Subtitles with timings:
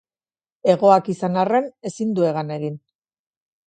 [0.73, 2.85] Hegoak izan arren ezin du hegan egin.